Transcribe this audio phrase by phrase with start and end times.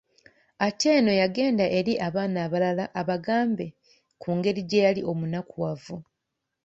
[0.67, 3.65] Atieno yagenda eri abaana abalala abagambe
[4.21, 5.97] ku ngeri gye yali omunakuwavu.